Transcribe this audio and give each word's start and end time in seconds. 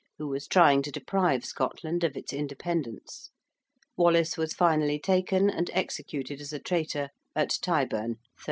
who 0.17 0.27
was 0.27 0.47
trying 0.47 0.81
to 0.81 0.89
deprive 0.91 1.45
Scotland 1.45 2.03
of 2.03 2.17
its 2.17 2.33
independence. 2.33 3.29
Wallace 3.95 4.35
was 4.35 4.51
finally 4.51 4.97
taken 4.97 5.47
and 5.47 5.69
executed 5.75 6.41
as 6.41 6.51
a 6.51 6.57
traitor 6.59 7.09
at 7.35 7.51
Tyburn, 7.61 8.17
1305. 8.17 8.17